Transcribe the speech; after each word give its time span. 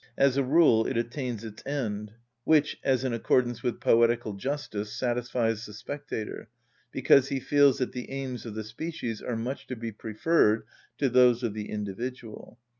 As 0.17 0.35
a 0.35 0.41
rule 0.43 0.87
it 0.87 0.97
attains 0.97 1.43
its 1.43 1.61
end, 1.63 2.13
which, 2.43 2.79
as 2.83 3.03
in 3.03 3.13
accordance 3.13 3.61
with 3.61 3.79
poetical 3.79 4.33
justice, 4.33 4.91
satisfies 4.91 5.63
the 5.67 5.73
spectator, 5.73 6.49
because 6.91 7.27
he 7.27 7.39
feels 7.39 7.77
that 7.77 7.91
the 7.91 8.09
aims 8.09 8.43
of 8.47 8.55
the 8.55 8.63
species 8.63 9.21
are 9.21 9.35
much 9.35 9.67
to 9.67 9.75
be 9.75 9.91
preferred 9.91 10.63
to 10.97 11.07
those 11.07 11.43
of 11.43 11.53
the 11.53 11.69
individual. 11.69 12.57